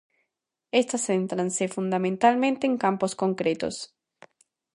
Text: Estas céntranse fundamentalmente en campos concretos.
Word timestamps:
Estas 0.81 1.05
céntranse 1.09 1.73
fundamentalmente 1.75 2.63
en 2.69 2.75
campos 2.83 3.11
concretos. 3.21 3.75